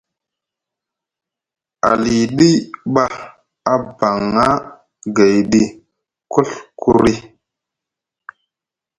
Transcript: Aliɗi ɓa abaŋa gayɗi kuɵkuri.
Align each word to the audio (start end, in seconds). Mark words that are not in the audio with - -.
Aliɗi 1.89 2.49
ɓa 2.93 3.03
abaŋa 3.73 4.47
gayɗi 5.15 5.61
kuɵkuri. 6.31 7.13